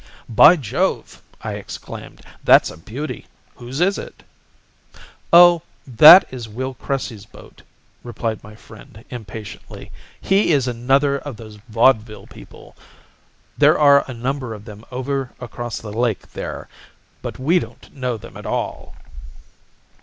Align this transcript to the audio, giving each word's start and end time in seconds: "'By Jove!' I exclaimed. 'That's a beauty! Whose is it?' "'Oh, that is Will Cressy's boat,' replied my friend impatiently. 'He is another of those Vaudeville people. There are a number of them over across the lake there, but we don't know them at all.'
"'By 0.27 0.55
Jove!' 0.55 1.21
I 1.43 1.53
exclaimed. 1.53 2.21
'That's 2.43 2.71
a 2.71 2.77
beauty! 2.79 3.27
Whose 3.57 3.79
is 3.79 3.99
it?' 3.99 4.23
"'Oh, 5.31 5.61
that 5.85 6.25
is 6.33 6.49
Will 6.49 6.73
Cressy's 6.73 7.27
boat,' 7.27 7.61
replied 8.03 8.43
my 8.43 8.55
friend 8.55 9.05
impatiently. 9.11 9.91
'He 10.19 10.53
is 10.53 10.67
another 10.67 11.19
of 11.19 11.37
those 11.37 11.57
Vaudeville 11.69 12.25
people. 12.25 12.75
There 13.55 13.77
are 13.77 14.03
a 14.07 14.13
number 14.15 14.55
of 14.55 14.65
them 14.65 14.83
over 14.91 15.33
across 15.39 15.77
the 15.79 15.93
lake 15.93 16.31
there, 16.31 16.67
but 17.21 17.37
we 17.37 17.59
don't 17.59 17.93
know 17.93 18.17
them 18.17 18.37
at 18.37 18.45
all.' 18.47 18.95